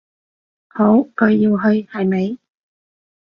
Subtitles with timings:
[0.69, 2.39] 好，佢要去，係咪？